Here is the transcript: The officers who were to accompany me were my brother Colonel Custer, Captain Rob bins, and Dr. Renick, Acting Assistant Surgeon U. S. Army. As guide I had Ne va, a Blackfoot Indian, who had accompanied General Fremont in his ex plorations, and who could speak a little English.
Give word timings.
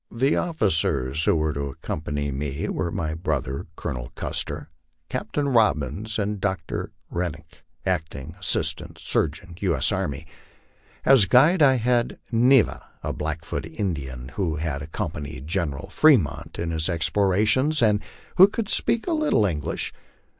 The 0.11 0.35
officers 0.35 1.25
who 1.25 1.35
were 1.35 1.53
to 1.53 1.67
accompany 1.69 2.31
me 2.31 2.67
were 2.69 2.89
my 2.91 3.13
brother 3.13 3.67
Colonel 3.75 4.09
Custer, 4.15 4.71
Captain 5.09 5.47
Rob 5.49 5.79
bins, 5.79 6.17
and 6.17 6.41
Dr. 6.41 6.91
Renick, 7.13 7.63
Acting 7.85 8.33
Assistant 8.39 8.97
Surgeon 8.97 9.53
U. 9.59 9.75
S. 9.75 9.91
Army. 9.91 10.25
As 11.05 11.25
guide 11.25 11.61
I 11.61 11.75
had 11.75 12.17
Ne 12.31 12.61
va, 12.63 12.89
a 13.03 13.13
Blackfoot 13.13 13.67
Indian, 13.67 14.29
who 14.29 14.55
had 14.55 14.81
accompanied 14.81 15.45
General 15.45 15.91
Fremont 15.91 16.57
in 16.57 16.71
his 16.71 16.89
ex 16.89 17.11
plorations, 17.11 17.83
and 17.87 18.01
who 18.37 18.47
could 18.47 18.69
speak 18.69 19.05
a 19.05 19.11
little 19.13 19.45
English. 19.45 19.93